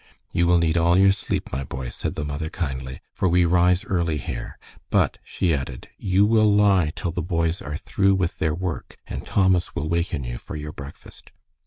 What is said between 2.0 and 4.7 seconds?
the mother, kindly, "for we rise early here.